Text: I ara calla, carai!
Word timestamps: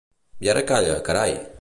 I 0.47 0.51
ara 0.55 0.63
calla, 0.73 0.99
carai! 1.11 1.41